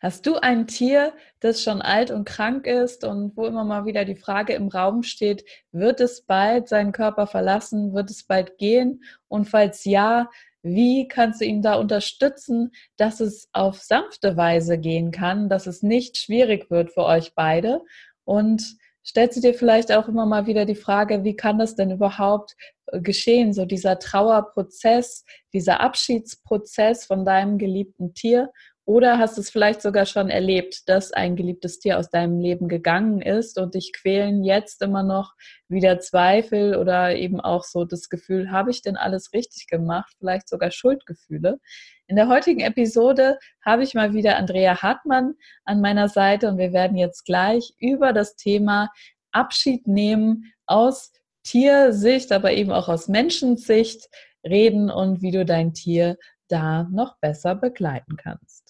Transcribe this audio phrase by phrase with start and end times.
[0.00, 4.04] Hast du ein Tier, das schon alt und krank ist und wo immer mal wieder
[4.04, 9.02] die Frage im Raum steht, wird es bald seinen Körper verlassen, wird es bald gehen?
[9.26, 10.30] Und falls ja,
[10.62, 15.82] wie kannst du ihn da unterstützen, dass es auf sanfte Weise gehen kann, dass es
[15.82, 17.82] nicht schwierig wird für euch beide?
[18.24, 21.90] Und stellst du dir vielleicht auch immer mal wieder die Frage, wie kann das denn
[21.90, 22.54] überhaupt
[22.86, 28.52] äh, geschehen, so dieser Trauerprozess, dieser Abschiedsprozess von deinem geliebten Tier?
[28.88, 32.68] Oder hast du es vielleicht sogar schon erlebt, dass ein geliebtes Tier aus deinem Leben
[32.68, 35.34] gegangen ist und dich quälen jetzt immer noch
[35.68, 40.14] wieder Zweifel oder eben auch so das Gefühl, habe ich denn alles richtig gemacht?
[40.18, 41.60] Vielleicht sogar Schuldgefühle.
[42.06, 45.34] In der heutigen Episode habe ich mal wieder Andrea Hartmann
[45.66, 48.90] an meiner Seite und wir werden jetzt gleich über das Thema
[49.32, 54.08] Abschied nehmen aus Tiersicht, aber eben auch aus Menschensicht
[54.42, 56.16] reden und wie du dein Tier
[56.48, 58.67] da noch besser begleiten kannst.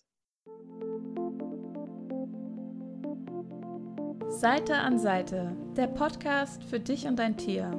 [4.28, 7.70] Seite an Seite, der Podcast für dich und dein Tier.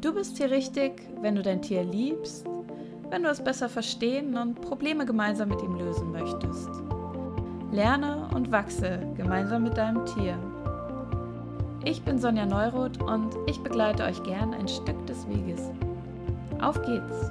[0.00, 2.46] Du bist hier richtig, wenn du dein Tier liebst
[3.12, 6.70] wenn du es besser verstehen und Probleme gemeinsam mit ihm lösen möchtest.
[7.70, 10.38] Lerne und wachse gemeinsam mit deinem Tier.
[11.84, 15.70] Ich bin Sonja Neuroth und ich begleite euch gern ein Stück des Weges.
[16.58, 17.30] Auf geht's!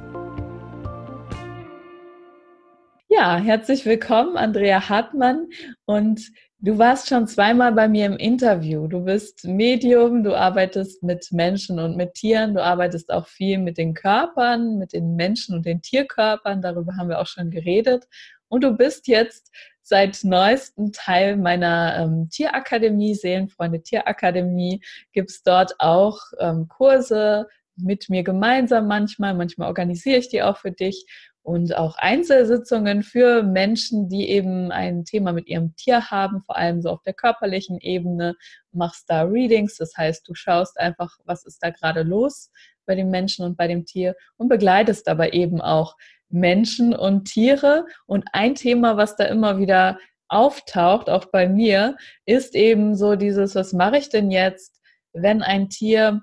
[3.07, 5.47] Ja, herzlich willkommen, Andrea Hartmann.
[5.85, 6.31] Und
[6.61, 8.87] du warst schon zweimal bei mir im Interview.
[8.87, 13.77] Du bist Medium, du arbeitest mit Menschen und mit Tieren, du arbeitest auch viel mit
[13.77, 16.61] den Körpern, mit den Menschen und den Tierkörpern.
[16.61, 18.07] Darüber haben wir auch schon geredet.
[18.47, 24.81] Und du bist jetzt seit neuestem Teil meiner ähm, Tierakademie, Seelenfreunde Tierakademie.
[25.13, 29.33] Gibt es dort auch ähm, Kurse mit mir gemeinsam manchmal.
[29.33, 31.05] Manchmal organisiere ich die auch für dich
[31.43, 36.81] und auch Einzelsitzungen für Menschen, die eben ein Thema mit ihrem Tier haben, vor allem
[36.81, 38.35] so auf der körperlichen Ebene.
[38.71, 42.51] Machst da Readings, das heißt, du schaust einfach, was ist da gerade los
[42.85, 45.95] bei dem Menschen und bei dem Tier und begleitest aber eben auch
[46.29, 47.85] Menschen und Tiere.
[48.05, 49.97] Und ein Thema, was da immer wieder
[50.27, 54.79] auftaucht, auch bei mir, ist eben so dieses, was mache ich denn jetzt,
[55.13, 56.21] wenn ein Tier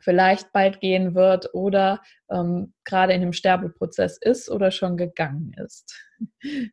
[0.00, 5.94] vielleicht bald gehen wird oder ähm, gerade in dem Sterbeprozess ist oder schon gegangen ist.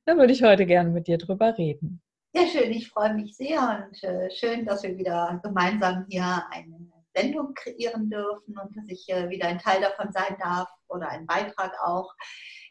[0.06, 2.01] da würde ich heute gerne mit dir drüber reden.
[2.35, 6.91] Ja, schön, ich freue mich sehr und äh, schön, dass wir wieder gemeinsam hier eine
[7.16, 11.28] Sendung kreieren dürfen und dass ich äh, wieder ein Teil davon sein darf oder ein
[11.28, 12.11] Beitrag auch.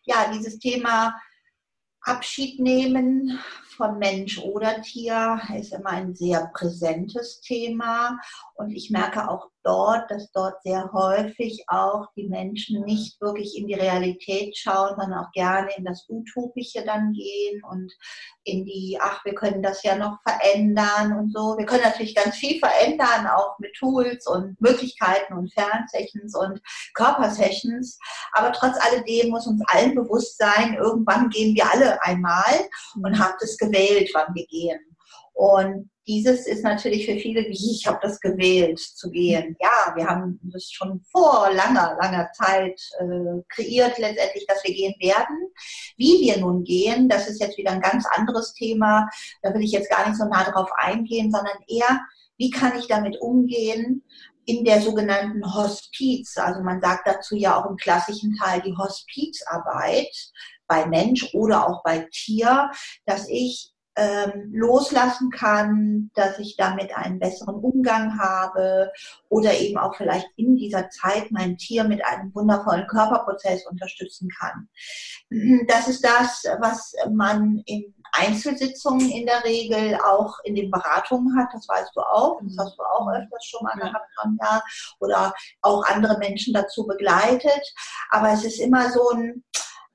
[0.05, 1.15] Ja, dieses Thema
[2.01, 3.39] Abschied nehmen
[3.77, 8.19] von Mensch oder Tier ist immer ein sehr präsentes Thema
[8.55, 13.67] und ich merke auch dort, dass dort sehr häufig auch die Menschen nicht wirklich in
[13.67, 17.93] die Realität schauen, sondern auch gerne in das Utopische dann gehen und
[18.45, 21.57] in die, ach, wir können das ja noch verändern und so.
[21.57, 26.61] Wir können natürlich ganz viel verändern, auch mit Tools und Möglichkeiten und Fernsessions und
[26.95, 27.99] Körpersessions.
[28.33, 32.69] Aber trotz alledem muss uns allen bewusst sein, irgendwann gehen wir alle einmal
[33.03, 34.92] und haben das gewählt, wann wir gehen.
[35.33, 39.57] Und dieses ist natürlich für viele wie ich habe das gewählt zu gehen.
[39.61, 44.95] Ja, wir haben das schon vor langer, langer Zeit äh, kreiert letztendlich, dass wir gehen
[45.01, 45.49] werden.
[45.97, 49.09] Wie wir nun gehen, das ist jetzt wieder ein ganz anderes Thema.
[49.43, 52.01] Da will ich jetzt gar nicht so nah drauf eingehen, sondern eher,
[52.37, 54.03] wie kann ich damit umgehen,
[54.45, 60.13] in der sogenannten Hospiz, also man sagt dazu ja auch im klassischen Teil die Hospizarbeit
[60.67, 62.71] bei Mensch oder auch bei Tier,
[63.07, 68.91] dass ich ähm, loslassen kann, dass ich damit einen besseren Umgang habe
[69.29, 74.69] oder eben auch vielleicht in dieser Zeit mein Tier mit einem wundervollen Körperprozess unterstützen kann.
[75.69, 81.49] Das ist das, was man in Einzelsitzungen in der Regel auch in den Beratungen hat,
[81.53, 84.07] das weißt du auch, das hast du auch öfters schon mal gehabt,
[84.41, 84.63] ja,
[85.01, 87.75] oder auch andere Menschen dazu begleitet.
[88.11, 89.45] Aber es ist immer so ein,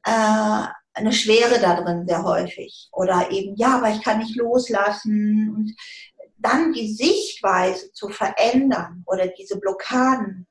[0.04, 2.90] äh, eine Schwere da drin sehr häufig.
[2.92, 5.54] Oder eben, ja, aber ich kann nicht loslassen.
[5.56, 5.76] Und
[6.38, 10.48] dann die Sichtweise zu verändern oder diese Blockaden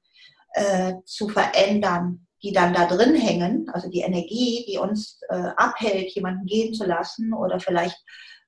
[0.54, 6.10] äh, zu verändern, die dann da drin hängen, also die Energie, die uns äh, abhält,
[6.12, 7.96] jemanden gehen zu lassen oder vielleicht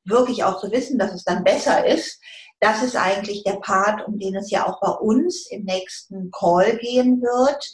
[0.05, 2.21] wirklich auch zu wissen, dass es dann besser ist,
[2.61, 6.77] das ist eigentlich der Part, um den es ja auch bei uns im nächsten Call
[6.79, 7.73] gehen wird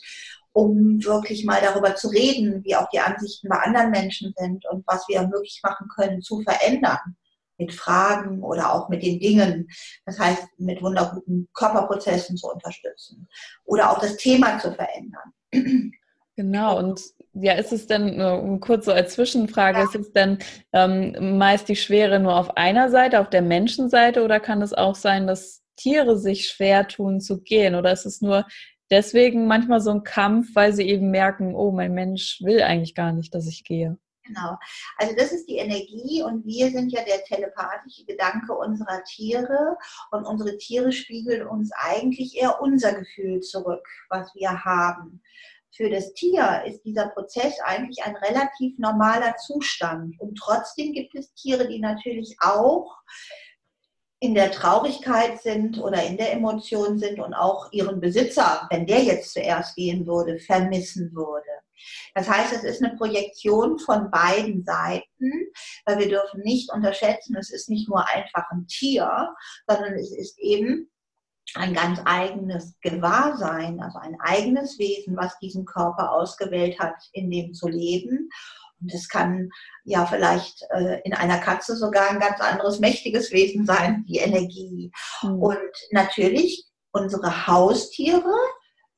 [0.55, 4.87] um wirklich mal darüber zu reden, wie auch die Ansichten bei anderen Menschen sind und
[4.87, 7.17] was wir möglich machen können zu verändern
[7.59, 9.69] mit Fragen oder auch mit den Dingen.
[10.07, 13.29] Das heißt, mit wunderguten Körperprozessen zu unterstützen
[13.65, 15.93] oder auch das Thema zu verändern.
[16.37, 17.01] Genau, und
[17.33, 19.85] ja, ist es denn, kurz so als Zwischenfrage, ja.
[19.85, 20.39] ist es denn
[20.73, 24.95] ähm, meist die Schwere nur auf einer Seite, auf der Menschenseite, oder kann es auch
[24.97, 27.75] sein, dass Tiere sich schwer tun zu gehen?
[27.75, 28.47] Oder ist es nur
[28.91, 33.13] deswegen manchmal so ein Kampf, weil sie eben merken, oh, mein Mensch will eigentlich gar
[33.13, 33.99] nicht, dass ich gehe?
[34.27, 34.57] Genau.
[34.97, 39.77] Also das ist die Energie und wir sind ja der telepathische Gedanke unserer Tiere
[40.13, 45.21] und unsere Tiere spiegeln uns eigentlich eher unser Gefühl zurück, was wir haben
[45.77, 50.19] für das Tier ist dieser Prozess eigentlich ein relativ normaler Zustand.
[50.21, 52.97] Und trotzdem gibt es Tiere, die natürlich auch
[54.21, 59.03] in der Traurigkeit sind oder in der Emotion sind und auch ihren Besitzer, wenn der
[59.03, 61.45] jetzt zuerst gehen würde, vermissen würde.
[62.15, 65.31] Das heißt, es ist eine Projektion von beiden Seiten,
[65.85, 69.35] weil wir dürfen nicht unterschätzen, es ist nicht nur einfach ein Tier,
[69.67, 70.91] sondern es ist eben
[71.55, 77.53] ein ganz eigenes Gewahrsein, also ein eigenes Wesen, was diesen Körper ausgewählt hat, in dem
[77.53, 78.31] zu leben.
[78.85, 79.49] Und es kann
[79.85, 84.93] ja vielleicht äh, in einer Katze sogar ein ganz anderes mächtiges Wesen sein, die Energie.
[85.23, 85.43] Mhm.
[85.43, 88.33] Und natürlich unsere Haustiere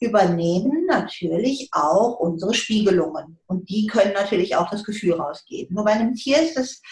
[0.01, 3.39] übernehmen natürlich auch unsere Spiegelungen.
[3.47, 5.75] Und die können natürlich auch das Gefühl rausgeben.
[5.75, 6.83] Nur bei einem Tier ist es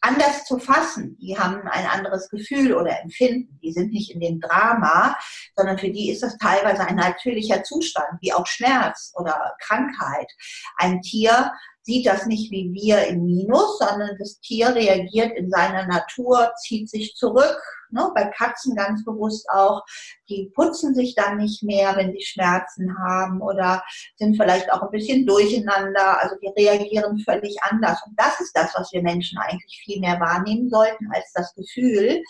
[0.00, 1.16] anders zu fassen.
[1.18, 3.58] Die haben ein anderes Gefühl oder Empfinden.
[3.62, 5.16] Die sind nicht in dem Drama,
[5.56, 10.30] sondern für die ist das teilweise ein natürlicher Zustand, wie auch Schmerz oder Krankheit.
[10.76, 11.52] Ein Tier
[11.84, 16.88] sieht das nicht wie wir im Minus, sondern das Tier reagiert in seiner Natur, zieht
[16.88, 17.60] sich zurück.
[17.90, 18.10] Ne?
[18.14, 19.82] Bei Katzen ganz bewusst auch,
[20.28, 23.84] die putzen sich dann nicht mehr, wenn sie Schmerzen haben oder
[24.16, 26.20] sind vielleicht auch ein bisschen durcheinander.
[26.22, 28.00] Also die reagieren völlig anders.
[28.06, 32.22] Und das ist das, was wir Menschen eigentlich viel mehr wahrnehmen sollten als das Gefühl,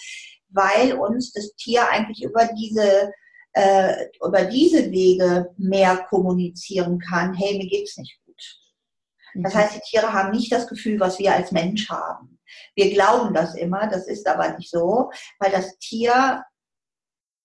[0.51, 3.13] weil uns das Tier eigentlich über diese
[3.57, 8.19] äh, über diese Wege mehr kommunizieren kann, hey, mir geht's nicht
[9.43, 9.59] das mhm.
[9.59, 12.39] heißt, die Tiere haben nicht das Gefühl, was wir als Mensch haben.
[12.75, 16.45] Wir glauben das immer, das ist aber nicht so, weil das Tier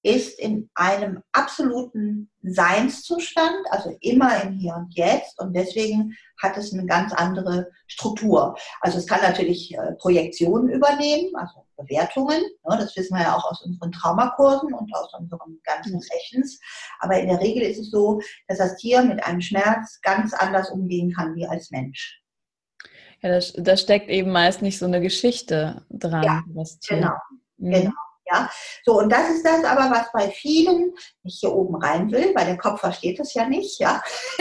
[0.01, 6.73] ist in einem absoluten Seinszustand, also immer im Hier und Jetzt und deswegen hat es
[6.73, 8.55] eine ganz andere Struktur.
[8.79, 13.51] Also es kann natürlich äh, Projektionen übernehmen, also Bewertungen, ne, das wissen wir ja auch
[13.51, 16.59] aus unseren Traumakursen und aus unseren ganzen Sessions,
[16.99, 20.69] aber in der Regel ist es so, dass das Tier mit einem Schmerz ganz anders
[20.69, 22.21] umgehen kann wie als Mensch.
[23.21, 26.23] Ja, da, da steckt eben meist nicht so eine Geschichte dran.
[26.23, 26.97] Ja, das Tier.
[26.97, 27.15] genau,
[27.57, 27.71] mhm.
[27.71, 27.91] genau.
[28.31, 28.49] Ja,
[28.85, 30.93] so und das ist das aber, was bei vielen
[31.23, 34.01] nicht hier oben rein will, weil der Kopf versteht es ja nicht, ja.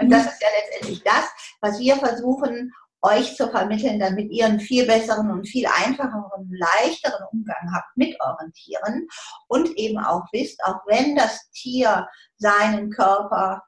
[0.00, 1.24] und das ist ja letztendlich das,
[1.60, 7.24] was wir versuchen euch zu vermitteln, damit ihr einen viel besseren und viel einfacheren, leichteren
[7.32, 9.08] Umgang habt mit euren Tieren.
[9.48, 12.06] Und eben auch wisst, auch wenn das Tier
[12.36, 13.62] seinen Körper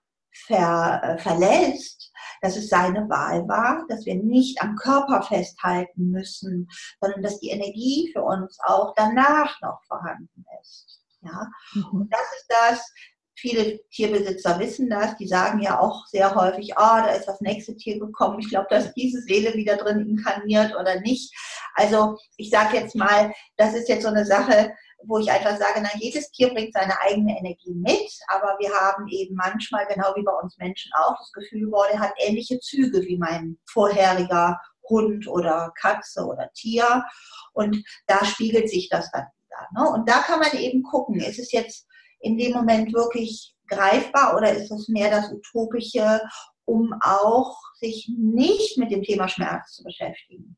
[0.46, 2.12] ver, äh, verlässt,
[2.43, 6.69] dass es seine Wahl war, dass wir nicht am Körper festhalten müssen,
[7.00, 11.00] sondern dass die Energie für uns auch danach noch vorhanden ist.
[11.23, 12.00] Ja, mhm.
[12.00, 12.93] und das ist das,
[13.37, 17.41] viele Tierbesitzer wissen das, die sagen ja auch sehr häufig, ah, oh, da ist das
[17.41, 21.35] nächste Tier gekommen, ich glaube, dass diese Seele wieder drin inkarniert oder nicht.
[21.75, 24.73] Also ich sage jetzt mal, das ist jetzt so eine Sache,
[25.04, 29.06] wo ich einfach sage, na, jedes Tier bringt seine eigene Energie mit, aber wir haben
[29.08, 33.02] eben manchmal, genau wie bei uns Menschen auch, das Gefühl, boah, der hat ähnliche Züge
[33.02, 34.58] wie mein vorheriger
[34.88, 37.04] Hund oder Katze oder Tier.
[37.52, 39.69] Und da spiegelt sich das dann wieder.
[39.82, 39.91] Ne?
[39.91, 41.86] Und da kann man eben gucken, ist es jetzt
[42.20, 46.20] in dem Moment wirklich greifbar oder ist es mehr das Utopische,
[46.65, 50.56] um auch sich nicht mit dem Thema Schmerz zu beschäftigen?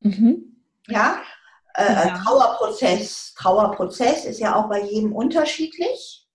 [0.00, 0.62] Mhm.
[0.88, 1.22] Ja,
[1.76, 2.18] äh, ja.
[2.18, 3.34] Trauerprozess.
[3.36, 6.26] Trauerprozess ist ja auch bei jedem unterschiedlich.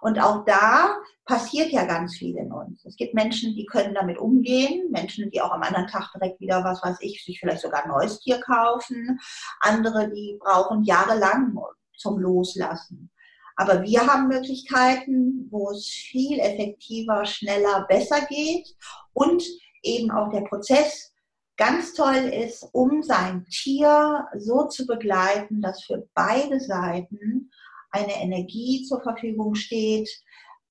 [0.00, 2.84] Und auch da passiert ja ganz viel in uns.
[2.84, 6.62] Es gibt Menschen, die können damit umgehen, Menschen, die auch am anderen Tag direkt wieder,
[6.62, 9.18] was weiß ich, sich vielleicht sogar ein neues Tier kaufen.
[9.60, 11.58] Andere, die brauchen jahrelang
[11.96, 13.10] zum Loslassen.
[13.56, 18.68] Aber wir haben Möglichkeiten, wo es viel effektiver, schneller, besser geht
[19.12, 19.42] und
[19.82, 21.13] eben auch der Prozess
[21.56, 27.50] ganz toll ist, um sein Tier so zu begleiten, dass für beide Seiten
[27.90, 30.08] eine Energie zur Verfügung steht,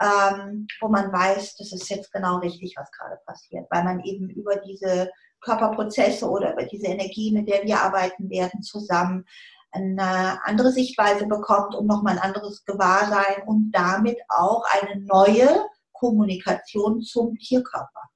[0.02, 4.30] ähm, wo man weiß, das ist jetzt genau richtig, was gerade passiert, weil man eben
[4.30, 5.10] über diese
[5.42, 9.26] Körperprozesse oder über diese Energie, mit der wir arbeiten werden, zusammen
[9.72, 17.02] eine andere Sichtweise bekommt und nochmal ein anderes Gewahrsein und damit auch eine neue Kommunikation
[17.02, 18.10] zum Tierkörper.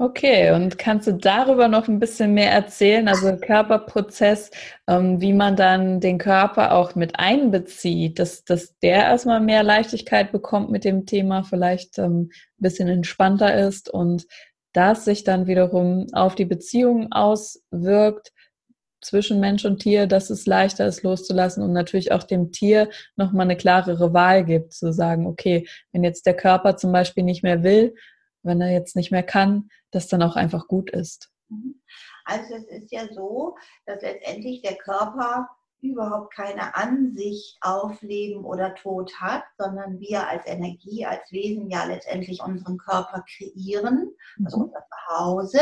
[0.00, 3.08] Okay, und kannst du darüber noch ein bisschen mehr erzählen?
[3.08, 4.52] Also Körperprozess,
[4.86, 10.30] ähm, wie man dann den Körper auch mit einbezieht, dass, dass der erstmal mehr Leichtigkeit
[10.30, 14.26] bekommt mit dem Thema, vielleicht ähm, ein bisschen entspannter ist und
[14.72, 18.30] das sich dann wiederum auf die Beziehung auswirkt
[19.00, 23.46] zwischen Mensch und Tier, dass es leichter ist loszulassen und natürlich auch dem Tier nochmal
[23.46, 27.64] eine klarere Wahl gibt, zu sagen, okay, wenn jetzt der Körper zum Beispiel nicht mehr
[27.64, 27.94] will,
[28.42, 31.30] wenn er jetzt nicht mehr kann, das dann auch einfach gut ist.
[31.48, 31.80] Mhm.
[32.24, 35.48] Also es ist ja so, dass letztendlich der Körper
[35.80, 41.84] überhaupt keine Ansicht auf Leben oder Tod hat, sondern wir als Energie, als Wesen ja
[41.84, 44.10] letztendlich unseren Körper kreieren,
[44.44, 44.64] also mhm.
[44.64, 45.60] unser Zuhause.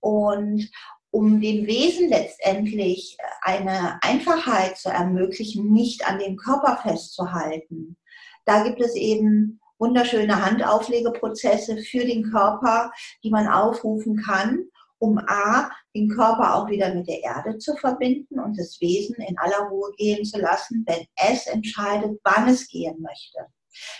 [0.00, 0.68] Und
[1.10, 7.96] um dem Wesen letztendlich eine Einfachheit zu ermöglichen, nicht an dem Körper festzuhalten,
[8.44, 12.90] da gibt es eben wunderschöne Handauflegeprozesse für den Körper,
[13.22, 14.66] die man aufrufen kann,
[14.98, 19.38] um A, den Körper auch wieder mit der Erde zu verbinden und das Wesen in
[19.38, 23.46] aller Ruhe gehen zu lassen, wenn es entscheidet, wann es gehen möchte.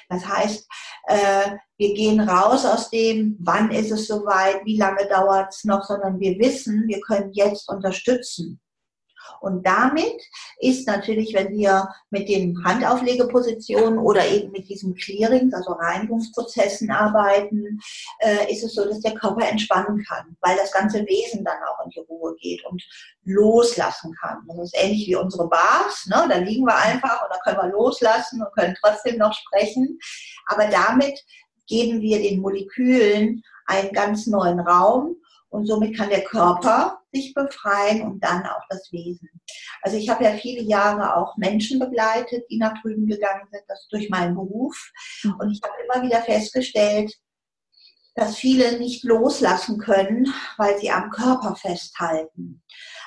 [0.08, 0.66] Das heißt,
[1.08, 5.82] äh, wir gehen raus aus dem, wann ist es soweit, wie lange dauert es noch,
[5.82, 8.60] sondern wir wissen, wir können jetzt unterstützen.
[9.40, 10.22] Und damit
[10.58, 17.80] ist natürlich, wenn wir mit den Handauflegepositionen oder eben mit diesem Clearing, also Reinigungsprozessen arbeiten,
[18.20, 21.84] äh, ist es so, dass der Körper entspannen kann, weil das ganze Wesen dann auch
[21.84, 22.82] in die Ruhe geht und
[23.24, 24.38] loslassen kann.
[24.48, 26.26] Das ist ähnlich wie unsere Bars, ne?
[26.28, 29.98] da liegen wir einfach und da können wir loslassen und können trotzdem noch sprechen.
[30.46, 31.18] Aber damit
[31.66, 35.16] geben wir den Molekülen einen ganz neuen Raum
[35.50, 39.28] und somit kann der Körper sich befreien und dann auch das Wesen.
[39.82, 43.86] Also ich habe ja viele Jahre auch Menschen begleitet, die nach drüben gegangen sind, das
[43.88, 44.92] durch meinen Beruf.
[45.22, 45.34] Mhm.
[45.38, 47.12] Und ich habe immer wieder festgestellt,
[48.16, 52.62] dass viele nicht loslassen können, weil sie am Körper festhalten.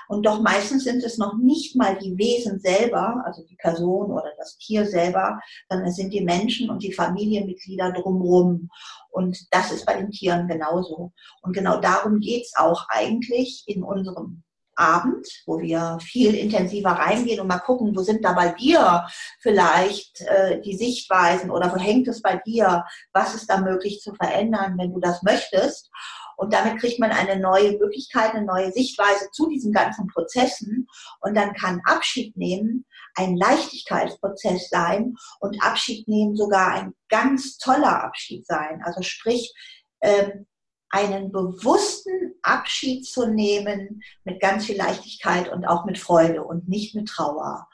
[0.08, 4.32] Und doch meistens sind es noch nicht mal die Wesen selber, also die Person oder
[4.38, 5.40] das Tier selber,
[5.70, 8.70] sondern es sind die Menschen und die Familienmitglieder drumherum.
[9.12, 11.12] Und das ist bei den Tieren genauso.
[11.42, 14.44] Und genau darum geht es auch eigentlich in unserem
[14.80, 19.06] Abend, wo wir viel intensiver reingehen und mal gucken, wo sind da bei dir
[19.40, 24.14] vielleicht äh, die Sichtweisen oder wo hängt es bei dir, was ist da möglich zu
[24.14, 25.90] verändern, wenn du das möchtest.
[26.38, 30.88] Und damit kriegt man eine neue Möglichkeit, eine neue Sichtweise zu diesen ganzen Prozessen.
[31.20, 38.06] Und dann kann Abschied nehmen ein Leichtigkeitsprozess sein und Abschied nehmen sogar ein ganz toller
[38.06, 38.82] Abschied sein.
[38.86, 39.54] Also sprich,
[40.02, 40.48] ähm,
[40.90, 46.96] einen bewussten Abschied zu nehmen mit ganz viel Leichtigkeit und auch mit Freude und nicht
[46.96, 47.68] mit Trauer.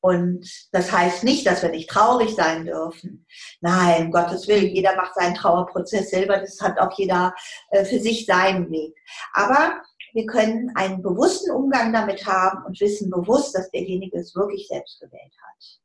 [0.00, 3.26] Und das heißt nicht, dass wir nicht traurig sein dürfen.
[3.62, 6.36] Nein, Gottes Willen, jeder macht seinen Trauerprozess selber.
[6.36, 7.34] Das hat auch jeder
[7.70, 8.94] äh, für sich seinen Weg.
[9.32, 9.80] Aber
[10.12, 15.00] wir können einen bewussten Umgang damit haben und wissen bewusst, dass derjenige es wirklich selbst
[15.00, 15.80] gewählt hat.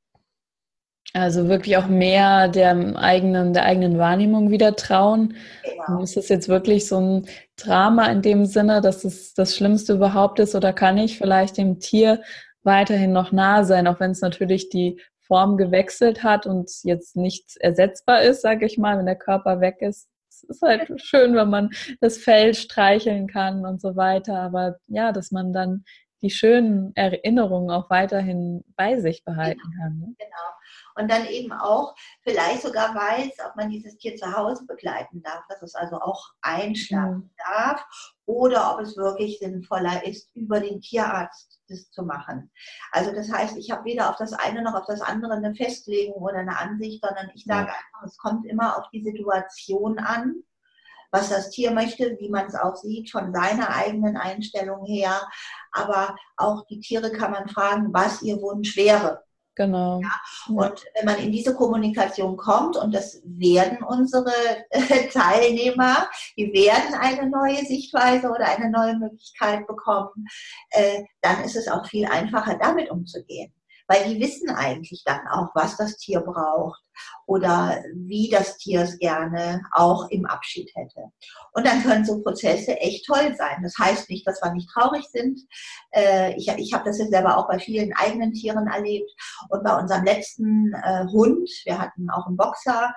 [1.14, 5.36] Also wirklich auch mehr der eigenen, der eigenen Wahrnehmung wieder trauen.
[5.64, 6.04] Genau.
[6.04, 10.40] Ist das jetzt wirklich so ein Drama in dem Sinne, dass es das Schlimmste überhaupt
[10.40, 12.22] ist oder kann ich vielleicht dem Tier
[12.64, 17.56] weiterhin noch nah sein, auch wenn es natürlich die Form gewechselt hat und jetzt nichts
[17.56, 20.08] ersetzbar ist, sage ich mal, wenn der Körper weg ist.
[20.30, 25.12] Es ist halt schön, wenn man das Fell streicheln kann und so weiter, aber ja,
[25.12, 25.84] dass man dann
[26.22, 30.00] die schönen Erinnerungen auch weiterhin bei sich behalten genau, kann.
[30.00, 30.16] Ne?
[30.18, 30.59] Genau.
[30.96, 35.44] Und dann eben auch vielleicht sogar weiß, ob man dieses Tier zu Hause begleiten darf,
[35.48, 37.32] dass es also auch einschlafen mhm.
[37.38, 37.86] darf
[38.26, 42.52] oder ob es wirklich sinnvoller ist, über den Tierarzt das zu machen.
[42.92, 46.22] Also das heißt, ich habe weder auf das eine noch auf das andere eine Festlegung
[46.22, 50.44] oder eine Ansicht, sondern ich sage einfach, es kommt immer auf die Situation an
[51.12, 55.28] was das Tier möchte, wie man es auch sieht, von seiner eigenen Einstellung her.
[55.72, 59.24] Aber auch die Tiere kann man fragen, was ihr Wunsch wäre.
[59.60, 60.00] Genau.
[60.00, 60.22] Ja?
[60.48, 64.32] Und wenn man in diese Kommunikation kommt, und das werden unsere
[65.12, 70.28] Teilnehmer, die werden eine neue Sichtweise oder eine neue Möglichkeit bekommen,
[70.70, 73.54] äh, dann ist es auch viel einfacher, damit umzugehen
[73.90, 76.80] weil die wissen eigentlich dann auch, was das Tier braucht
[77.26, 81.12] oder wie das Tier es gerne auch im Abschied hätte.
[81.54, 83.64] Und dann können so Prozesse echt toll sein.
[83.64, 85.40] Das heißt nicht, dass wir nicht traurig sind.
[85.92, 89.10] Äh, ich, ich habe das ja selber auch bei vielen eigenen Tieren erlebt
[89.50, 92.94] und bei unserem letzten äh, Hund, wir hatten auch einen Boxer,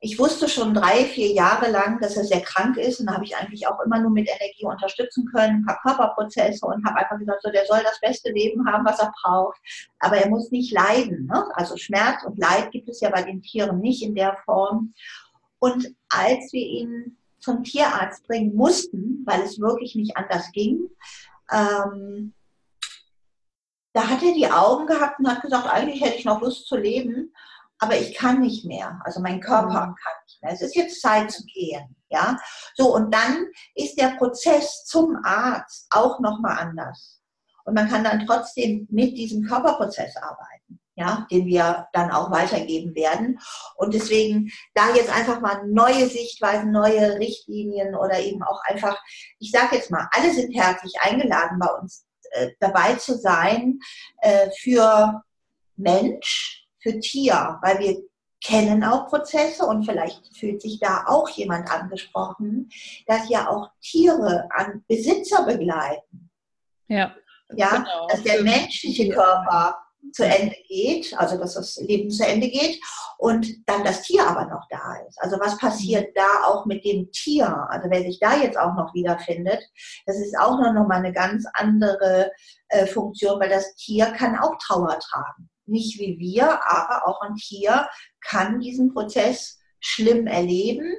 [0.00, 3.36] ich wusste schon drei, vier Jahre lang, dass er sehr krank ist und habe ich
[3.36, 7.42] eigentlich auch immer nur mit Energie unterstützen können, ein paar Körperprozesse und habe einfach gesagt,
[7.42, 9.58] so, der soll das beste Leben haben, was er braucht,
[9.98, 11.26] aber er muss nicht leiden.
[11.26, 11.44] Ne?
[11.54, 14.94] Also Schmerz und Leid gibt es ja bei den Tieren nicht in der Form.
[15.58, 20.88] Und als wir ihn zum Tierarzt bringen mussten, weil es wirklich nicht anders ging,
[21.50, 22.34] ähm,
[23.94, 26.76] da hat er die Augen gehabt und hat gesagt, eigentlich hätte ich noch Lust zu
[26.76, 27.32] leben,
[27.78, 29.00] aber ich kann nicht mehr.
[29.04, 29.94] Also mein Körper mhm.
[29.94, 30.52] kann nicht mehr.
[30.52, 31.96] Es ist jetzt Zeit zu gehen.
[32.10, 32.38] Ja,
[32.74, 37.20] so und dann ist der Prozess zum Arzt auch noch mal anders.
[37.64, 42.94] Und man kann dann trotzdem mit diesem Körperprozess arbeiten, ja, den wir dann auch weitergeben
[42.94, 43.38] werden.
[43.76, 48.98] Und deswegen da jetzt einfach mal neue Sichtweisen, neue Richtlinien oder eben auch einfach,
[49.38, 53.80] ich sage jetzt mal, alle sind herzlich eingeladen bei uns äh, dabei zu sein
[54.22, 55.22] äh, für
[55.76, 58.02] Mensch, für Tier, weil wir
[58.42, 62.70] kennen auch Prozesse und vielleicht fühlt sich da auch jemand angesprochen,
[63.06, 66.30] dass ja auch Tiere an Besitzer begleiten.
[66.86, 67.14] Ja.
[67.56, 68.06] Ja, genau.
[68.08, 69.78] dass der menschliche Körper
[70.12, 72.78] zu Ende geht, also dass das Leben zu Ende geht
[73.18, 75.20] und dann das Tier aber noch da ist.
[75.20, 77.48] Also was passiert da auch mit dem Tier?
[77.70, 79.60] Also wer sich da jetzt auch noch wiederfindet,
[80.06, 82.30] das ist auch noch mal eine ganz andere
[82.68, 85.48] äh, Funktion, weil das Tier kann auch Trauer tragen.
[85.68, 87.88] Nicht wie wir, aber auch ein Tier
[88.20, 90.92] kann diesen Prozess schlimm erleben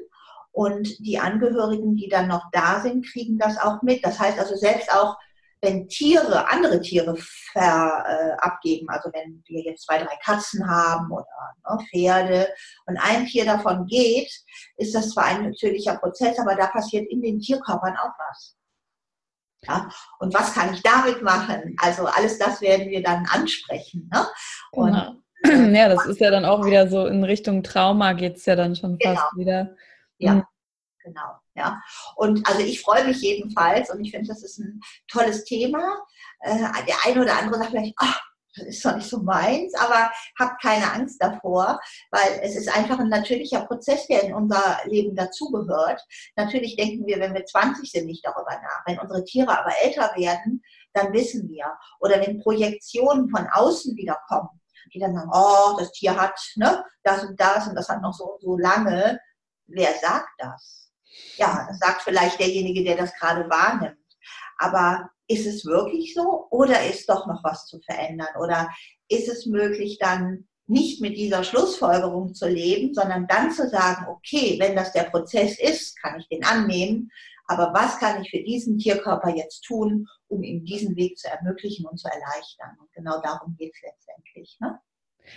[0.52, 4.04] und die Angehörigen, die dann noch da sind, kriegen das auch mit.
[4.04, 5.18] Das heißt also selbst auch
[5.62, 11.12] wenn Tiere, andere Tiere ver, äh, abgeben, also wenn wir jetzt zwei, drei Katzen haben
[11.12, 11.26] oder
[11.70, 12.50] ne, Pferde
[12.86, 14.32] und ein Tier davon geht,
[14.78, 18.56] ist das zwar ein natürlicher Prozess, aber da passiert in den Tierkörpern auch was.
[19.68, 19.89] Ja?
[20.20, 21.75] Und was kann ich damit machen?
[21.80, 24.10] Also alles das werden wir dann ansprechen.
[24.12, 24.28] Ne?
[24.72, 25.16] Und, genau.
[25.75, 28.75] Ja, das ist ja dann auch wieder so in Richtung Trauma geht es ja dann
[28.75, 29.42] schon fast genau.
[29.42, 29.75] wieder.
[30.18, 30.44] Ja, mhm.
[31.04, 31.39] genau.
[31.56, 31.82] Ja?
[32.16, 35.98] Und also ich freue mich jedenfalls und ich finde, das ist ein tolles Thema.
[36.42, 38.29] Äh, der eine oder andere sagt vielleicht, ach, das
[38.62, 41.80] ist doch nicht so meins, aber habt keine Angst davor,
[42.12, 46.01] weil es ist einfach ein natürlicher Prozess, der in unser Leben dazugehört.
[46.36, 48.84] Natürlich denken wir, wenn wir 20 sind, nicht darüber nach.
[48.86, 50.62] Wenn unsere Tiere aber älter werden,
[50.94, 51.66] dann wissen wir.
[52.00, 54.50] Oder wenn Projektionen von außen wieder kommen,
[54.94, 58.13] die dann sagen, oh, das Tier hat ne, das und das und das hat noch
[58.13, 59.20] so so lange.
[59.68, 60.92] Wer sagt das?
[61.38, 63.98] Ja, das sagt vielleicht derjenige, der das gerade wahrnimmt.
[64.58, 68.36] Aber ist es wirklich so oder ist doch noch was zu verändern?
[68.42, 68.70] Oder
[69.08, 74.58] ist es möglich, dann nicht mit dieser Schlussfolgerung zu leben, sondern dann zu sagen, okay,
[74.60, 77.10] wenn das der Prozess ist, kann ich den annehmen,
[77.50, 81.88] aber was kann ich für diesen Tierkörper jetzt tun, um ihm diesen Weg zu ermöglichen
[81.88, 82.78] und zu erleichtern?
[82.80, 84.56] Und genau darum geht es letztendlich.
[84.60, 84.80] Ne?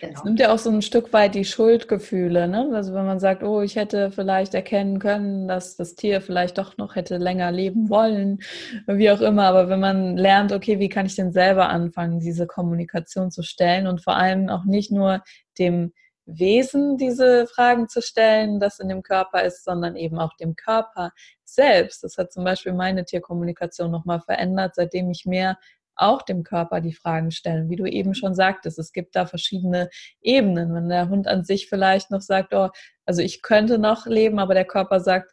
[0.00, 0.14] Genau.
[0.14, 2.70] Es nimmt ja auch so ein Stück weit die Schuldgefühle, ne?
[2.74, 6.76] Also wenn man sagt, oh, ich hätte vielleicht erkennen können, dass das Tier vielleicht doch
[6.76, 8.40] noch hätte länger leben wollen,
[8.86, 9.44] wie auch immer.
[9.44, 13.86] Aber wenn man lernt, okay, wie kann ich denn selber anfangen, diese Kommunikation zu stellen
[13.86, 15.22] und vor allem auch nicht nur
[15.58, 15.92] dem
[16.24, 21.10] Wesen diese Fragen zu stellen, das in dem Körper ist, sondern eben auch dem Körper
[21.44, 22.04] selbst.
[22.04, 25.58] Das hat zum Beispiel meine Tierkommunikation nochmal verändert, seitdem ich mehr
[26.02, 27.70] auch dem Körper die Fragen stellen.
[27.70, 29.88] Wie du eben schon sagtest, es gibt da verschiedene
[30.20, 30.74] Ebenen.
[30.74, 32.68] Wenn der Hund an sich vielleicht noch sagt, oh,
[33.06, 35.32] also ich könnte noch leben, aber der Körper sagt,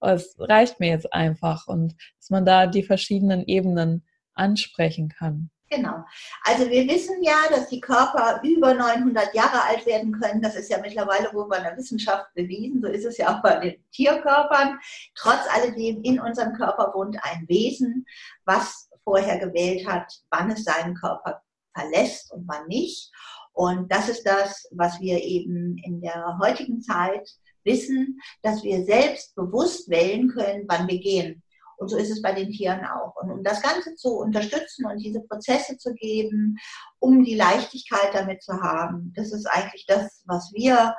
[0.00, 1.66] oh, es reicht mir jetzt einfach.
[1.66, 4.04] Und dass man da die verschiedenen Ebenen
[4.34, 5.50] ansprechen kann.
[5.70, 6.02] Genau.
[6.44, 10.40] Also wir wissen ja, dass die Körper über 900 Jahre alt werden können.
[10.40, 12.80] Das ist ja mittlerweile wohl bei der Wissenschaft bewiesen.
[12.80, 14.78] So ist es ja auch bei den Tierkörpern.
[15.14, 18.06] Trotz alledem in unserem Körper wohnt ein Wesen,
[18.46, 21.40] was vorher gewählt hat, wann es seinen Körper
[21.74, 23.10] verlässt und wann nicht.
[23.54, 27.26] Und das ist das, was wir eben in der heutigen Zeit
[27.64, 31.42] wissen, dass wir selbst bewusst wählen können, wann wir gehen.
[31.78, 33.16] Und so ist es bei den Tieren auch.
[33.16, 36.58] Und um das Ganze zu unterstützen und diese Prozesse zu geben,
[36.98, 40.94] um die Leichtigkeit damit zu haben, das ist eigentlich das, was wir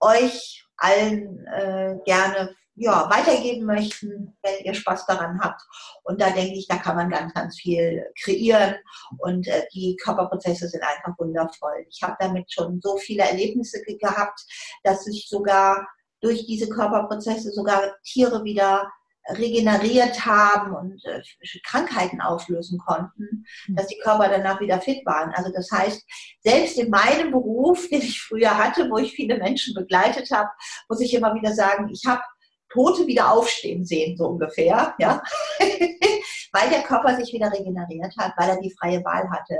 [0.00, 5.60] euch allen äh, gerne ja, weitergeben möchten, wenn ihr Spaß daran habt.
[6.02, 8.74] Und da denke ich, da kann man ganz, ganz viel kreieren
[9.18, 11.84] und äh, die Körperprozesse sind einfach wundervoll.
[11.90, 14.40] Ich habe damit schon so viele Erlebnisse gehabt,
[14.82, 15.86] dass ich sogar
[16.22, 18.90] durch diese Körperprozesse sogar Tiere wieder
[19.28, 21.20] regeneriert haben und äh,
[21.66, 23.76] Krankheiten auslösen konnten, mhm.
[23.76, 25.34] dass die Körper danach wieder fit waren.
[25.34, 26.02] Also das heißt,
[26.42, 30.48] selbst in meinem Beruf, den ich früher hatte, wo ich viele Menschen begleitet habe,
[30.88, 32.22] muss ich immer wieder sagen, ich habe
[32.70, 35.22] Tote wieder aufstehen sehen, so ungefähr, ja,
[36.52, 39.58] weil der Körper sich wieder regeneriert hat, weil er die freie Wahl hatte.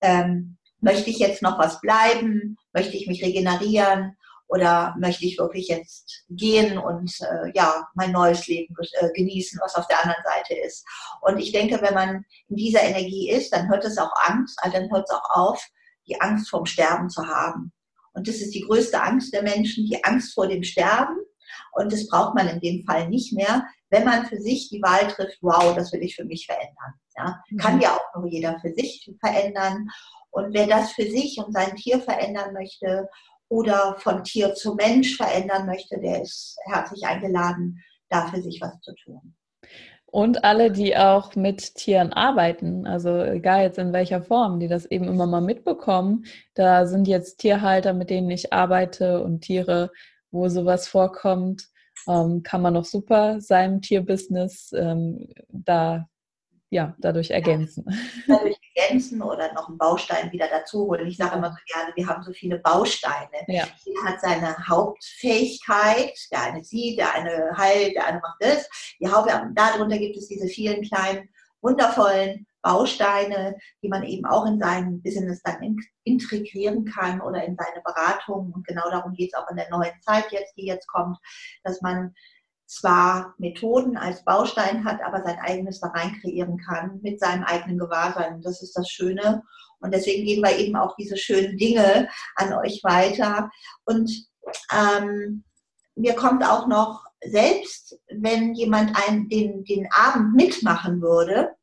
[0.00, 2.56] Ähm, möchte ich jetzt noch was bleiben?
[2.72, 4.16] Möchte ich mich regenerieren?
[4.48, 9.76] Oder möchte ich wirklich jetzt gehen und äh, ja mein neues Leben äh, genießen, was
[9.76, 10.84] auf der anderen Seite ist?
[11.20, 14.76] Und ich denke, wenn man in dieser Energie ist, dann hört es auch Angst, also
[14.76, 15.64] dann hört es auch auf,
[16.08, 17.72] die Angst vorm Sterben zu haben.
[18.12, 21.16] Und das ist die größte Angst der Menschen, die Angst vor dem Sterben
[21.72, 25.08] Und das braucht man in dem Fall nicht mehr, wenn man für sich die Wahl
[25.08, 26.94] trifft, wow, das will ich für mich verändern.
[27.16, 27.42] Ja?
[27.50, 27.56] Mhm.
[27.58, 29.88] Kann ja auch nur jeder für sich verändern.
[30.30, 33.08] Und wer das für sich und sein Tier verändern möchte
[33.48, 38.94] oder von Tier zu Mensch verändern möchte, der ist herzlich eingeladen, dafür sich was zu
[38.94, 39.34] tun.
[40.06, 44.84] Und alle, die auch mit Tieren arbeiten, also egal jetzt in welcher Form, die das
[44.86, 46.24] eben immer mal mitbekommen.
[46.54, 49.92] Da sind jetzt Tierhalter, mit denen ich arbeite und Tiere,
[50.30, 51.68] wo sowas vorkommt,
[52.08, 56.08] ähm, kann man noch super seinem Tierbusiness ähm, da
[56.70, 57.84] ja, dadurch ergänzen.
[58.28, 61.06] Dadurch ergänzen oder noch einen Baustein wieder dazu holen.
[61.08, 63.44] Ich sage immer so gerne, wir haben so viele Bausteine.
[63.48, 63.66] Ja.
[63.84, 68.68] Jeder hat seine Hauptfähigkeit, der eine sieht, der eine heilt, der eine macht das.
[69.00, 71.28] Die Haupt darunter gibt es diese vielen kleinen,
[71.62, 77.82] wundervollen Bausteine, die man eben auch in sein Business dann integrieren kann oder in seine
[77.82, 78.52] Beratung.
[78.52, 81.16] Und genau darum geht es auch in der neuen Zeit jetzt, die jetzt kommt,
[81.64, 82.14] dass man
[82.66, 87.78] zwar Methoden als Baustein hat, aber sein eigenes da rein kreieren kann mit seinem eigenen
[87.78, 88.42] Gewahrsein.
[88.42, 89.42] Das ist das Schöne.
[89.80, 93.50] Und deswegen geben wir eben auch diese schönen Dinge an euch weiter.
[93.86, 94.10] Und
[94.72, 95.42] ähm,
[95.96, 101.54] mir kommt auch noch, selbst wenn jemand einen, den, den Abend mitmachen würde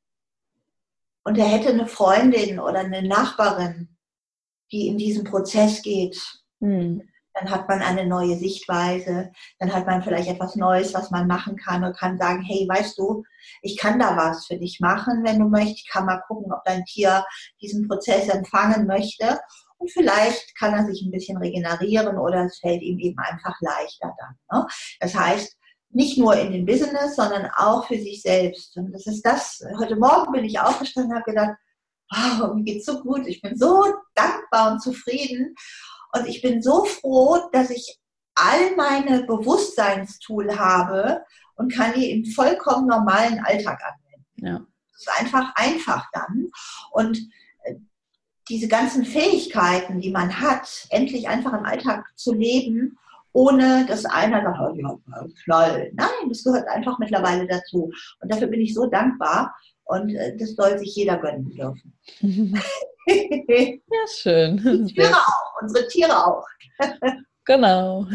[1.23, 3.89] und er hätte eine Freundin oder eine Nachbarin,
[4.71, 6.19] die in diesen Prozess geht,
[6.59, 7.01] hm
[7.39, 11.55] dann hat man eine neue Sichtweise, dann hat man vielleicht etwas Neues, was man machen
[11.55, 13.23] kann und kann sagen, hey, weißt du,
[13.61, 15.85] ich kann da was für dich machen, wenn du möchtest.
[15.85, 17.23] Ich kann mal gucken, ob dein Tier
[17.61, 19.39] diesen Prozess empfangen möchte.
[19.77, 24.15] Und vielleicht kann er sich ein bisschen regenerieren oder es fällt ihm eben einfach leichter
[24.19, 24.59] dann.
[24.59, 24.67] Ne?
[24.99, 25.57] Das heißt,
[25.89, 28.75] nicht nur in dem Business, sondern auch für sich selbst.
[28.77, 31.57] Und das ist das, heute Morgen bin ich aufgestanden und habe gedacht,
[32.11, 33.85] wow, mir geht's so gut, ich bin so
[34.15, 35.55] dankbar und zufrieden.
[36.13, 37.99] Und ich bin so froh, dass ich
[38.35, 41.23] all meine Bewusstseinstool habe
[41.55, 44.45] und kann die im vollkommen normalen Alltag anwenden.
[44.45, 44.65] Ja.
[44.91, 46.49] Das ist einfach einfach dann.
[46.91, 47.17] Und
[47.63, 47.75] äh,
[48.49, 52.97] diese ganzen Fähigkeiten, die man hat, endlich einfach im Alltag zu leben,
[53.33, 54.97] ohne dass einer sagt, oh, ja,
[55.43, 55.91] Knall.
[55.93, 57.91] Nein, das gehört einfach mittlerweile dazu.
[58.19, 59.55] Und dafür bin ich so dankbar.
[59.85, 61.93] Und äh, das soll sich jeder gönnen dürfen.
[63.07, 64.57] ja, schön.
[64.87, 66.45] Die Tiere auch, unsere Tiere auch.
[67.45, 68.05] genau.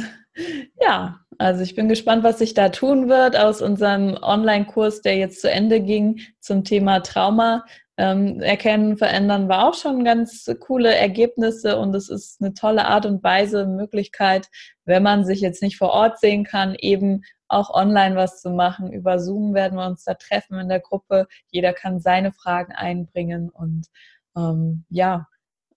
[0.81, 5.41] Ja, also ich bin gespannt, was sich da tun wird aus unserem Online-Kurs, der jetzt
[5.41, 7.65] zu Ende ging zum Thema Trauma.
[7.99, 13.05] Ähm, erkennen, verändern war auch schon ganz coole Ergebnisse und es ist eine tolle Art
[13.05, 14.49] und Weise, Möglichkeit,
[14.87, 18.93] wenn man sich jetzt nicht vor Ort sehen kann, eben auch online was zu machen.
[18.93, 21.27] Über Zoom werden wir uns da treffen in der Gruppe.
[21.51, 23.89] Jeder kann seine Fragen einbringen und
[24.37, 25.29] ähm, ja,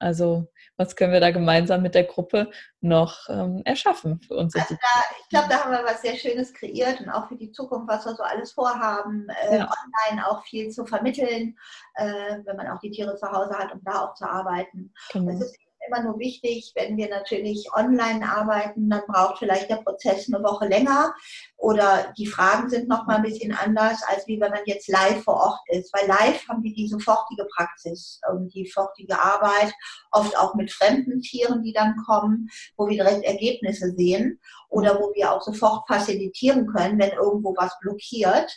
[0.05, 4.55] also was können wir da gemeinsam mit der Gruppe noch ähm, erschaffen für uns?
[4.55, 7.51] Also da, ich glaube, da haben wir was sehr Schönes kreiert und auch für die
[7.51, 9.71] Zukunft, was wir so alles vorhaben, äh, ja.
[10.07, 11.57] online auch viel zu vermitteln,
[11.95, 14.93] äh, wenn man auch die Tiere zu Hause hat, um da auch zu arbeiten.
[15.11, 15.31] Genau.
[15.31, 20.31] Es ist immer nur wichtig, wenn wir natürlich online arbeiten, dann braucht vielleicht der Prozess
[20.31, 21.13] eine Woche länger
[21.57, 25.23] oder die Fragen sind noch mal ein bisschen anders, als wie wenn man jetzt live
[25.23, 25.93] vor Ort ist.
[25.93, 29.73] Weil live haben wir die sofortige Praxis und die sofortige Arbeit,
[30.11, 35.13] oft auch mit fremden Tieren, die dann kommen, wo wir direkt Ergebnisse sehen oder wo
[35.15, 38.51] wir auch sofort facilitieren können, wenn irgendwo was blockiert.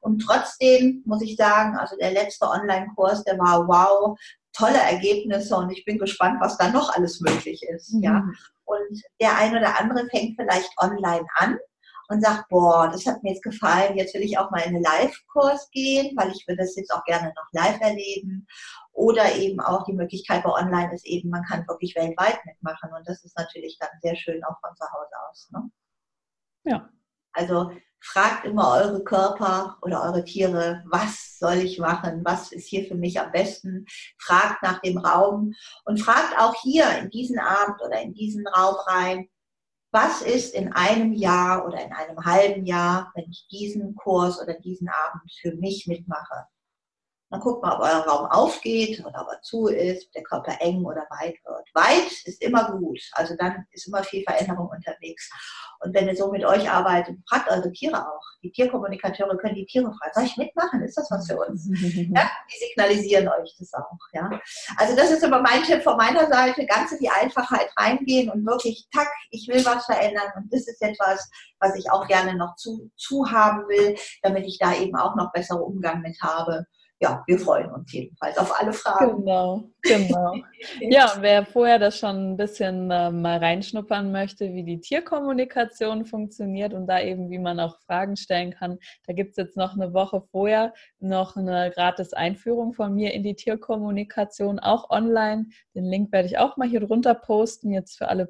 [0.00, 4.18] Und trotzdem muss ich sagen, also der letzte Online-Kurs, der war wow,
[4.54, 7.94] tolle Ergebnisse und ich bin gespannt, was da noch alles möglich ist.
[7.94, 8.02] Mhm.
[8.02, 8.24] Ja.
[8.64, 11.58] Und der eine oder andere fängt vielleicht online an
[12.08, 14.82] und sagt, boah, das hat mir jetzt gefallen, jetzt will ich auch mal in einen
[14.82, 18.46] Live-Kurs gehen, weil ich will das jetzt auch gerne noch live erleben.
[18.92, 23.08] Oder eben auch die Möglichkeit bei Online ist eben, man kann wirklich weltweit mitmachen und
[23.08, 25.50] das ist natürlich dann sehr schön auch von zu Hause aus.
[25.50, 25.70] Ne?
[26.64, 26.88] Ja.
[27.32, 27.72] Also
[28.04, 32.94] fragt immer eure Körper oder eure Tiere, was soll ich machen, was ist hier für
[32.94, 33.86] mich am besten,
[34.18, 38.76] fragt nach dem Raum und fragt auch hier in diesen Abend oder in diesen Raum
[38.86, 39.28] rein,
[39.90, 44.54] was ist in einem Jahr oder in einem halben Jahr, wenn ich diesen Kurs oder
[44.54, 46.46] diesen Abend für mich mitmache.
[47.34, 50.56] Dann guckt mal, ob euer Raum aufgeht oder ob er zu ist, ob der Körper
[50.60, 51.68] eng oder weit wird.
[51.74, 55.28] Weit ist immer gut, also dann ist immer viel Veränderung unterwegs.
[55.80, 58.22] Und wenn ihr so mit euch arbeitet, fragt eure Tiere auch.
[58.44, 60.80] Die Tierkommunikateure können die Tiere fragen, soll ich mitmachen?
[60.82, 61.66] Ist das was für uns?
[61.72, 63.98] ja, die signalisieren euch das auch.
[64.12, 64.30] Ja?
[64.76, 68.46] Also das ist immer mein Tipp von meiner Seite, ganz in die Einfachheit reingehen und
[68.46, 72.54] wirklich, tack, ich will was verändern und das ist etwas, was ich auch gerne noch
[72.54, 76.64] zu, zu haben will, damit ich da eben auch noch besseren Umgang mit habe
[77.04, 79.18] ja, wir freuen uns jedenfalls auf alle Fragen.
[79.18, 80.34] Genau, genau.
[80.80, 86.72] ja, wer vorher das schon ein bisschen äh, mal reinschnuppern möchte, wie die Tierkommunikation funktioniert
[86.72, 89.92] und da eben, wie man auch Fragen stellen kann, da gibt es jetzt noch eine
[89.92, 95.48] Woche vorher noch eine gratis Einführung von mir in die Tierkommunikation, auch online.
[95.74, 98.26] Den Link werde ich auch mal hier drunter posten, jetzt für alle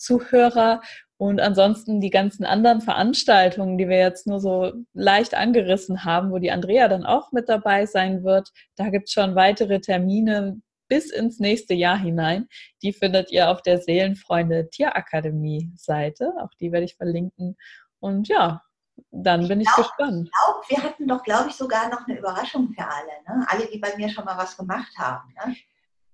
[0.00, 0.80] Podcast-Zuhörer.
[1.16, 6.38] Und ansonsten die ganzen anderen Veranstaltungen, die wir jetzt nur so leicht angerissen haben, wo
[6.38, 11.10] die Andrea dann auch mit dabei sein wird, da gibt es schon weitere Termine bis
[11.10, 12.48] ins nächste Jahr hinein.
[12.82, 16.32] Die findet ihr auf der Seelenfreunde Tierakademie Seite.
[16.40, 17.56] Auch die werde ich verlinken.
[18.00, 18.62] Und ja,
[19.10, 20.30] dann bin ich, glaub, ich gespannt.
[20.32, 23.38] Ich glaube, wir hatten doch, glaube ich, sogar noch eine Überraschung für alle.
[23.38, 23.46] Ne?
[23.46, 25.34] Alle, die bei mir schon mal was gemacht haben.
[25.44, 25.54] Ne?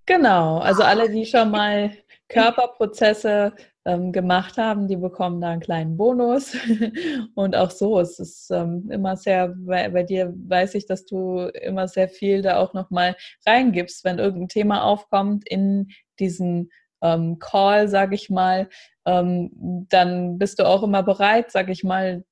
[0.05, 1.96] Genau, also alle, die schon mal
[2.29, 3.55] Körperprozesse
[3.87, 6.57] ähm, gemacht haben, die bekommen da einen kleinen Bonus.
[7.35, 11.49] Und auch so, es ist ähm, immer sehr, bei, bei, dir weiß ich, dass du
[11.62, 16.70] immer sehr viel da auch nochmal reingibst, wenn irgendein Thema aufkommt in diesen
[17.01, 18.68] ähm, Call, sag ich mal,
[19.07, 22.25] ähm, dann bist du auch immer bereit, sag ich mal,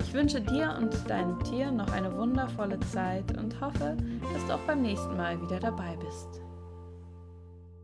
[0.00, 3.94] Ich wünsche dir und deinem Tier noch eine wundervolle Zeit und hoffe,
[4.32, 6.40] dass du auch beim nächsten Mal wieder dabei bist.